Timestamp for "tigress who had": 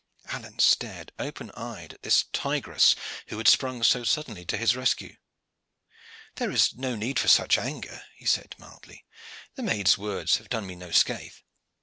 2.33-3.47